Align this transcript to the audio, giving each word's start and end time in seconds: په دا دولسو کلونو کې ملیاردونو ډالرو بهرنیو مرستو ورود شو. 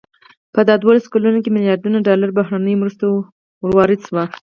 په 0.53 0.59
دا 0.67 0.75
دولسو 0.83 1.07
کلونو 1.13 1.39
کې 1.43 1.53
ملیاردونو 1.55 2.05
ډالرو 2.07 2.35
بهرنیو 2.39 2.79
مرستو 2.81 3.05
ورود 3.65 3.99
شو. 4.07 4.21